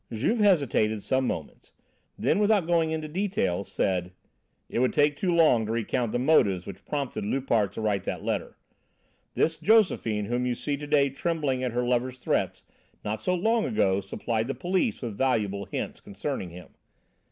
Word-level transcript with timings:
Juve 0.11 0.39
hesitated 0.39 1.03
some 1.03 1.27
moments; 1.27 1.73
then, 2.17 2.39
without 2.39 2.65
going 2.65 2.89
into 2.89 3.07
details, 3.07 3.71
said: 3.71 4.13
"It 4.67 4.79
would 4.79 4.93
take 4.93 5.15
too 5.15 5.31
long 5.31 5.67
to 5.67 5.71
recount 5.71 6.11
the 6.11 6.17
motives 6.17 6.65
which 6.65 6.83
prompted 6.85 7.23
Loupart 7.23 7.71
to 7.73 7.81
write 7.81 8.03
that 8.05 8.23
letter. 8.23 8.57
This 9.35 9.57
Josephine 9.59 10.25
whom 10.25 10.47
you 10.47 10.55
see 10.55 10.75
to 10.75 10.87
day 10.87 11.11
trembling 11.11 11.63
at 11.63 11.73
her 11.73 11.83
lover's 11.83 12.17
threat 12.17 12.63
not 13.05 13.19
so 13.19 13.35
long 13.35 13.63
ago 13.65 14.01
supplied 14.01 14.47
the 14.47 14.55
police 14.55 15.03
with 15.03 15.15
valuable 15.19 15.65
hints 15.65 15.99
concerning 16.01 16.49
him. 16.49 16.69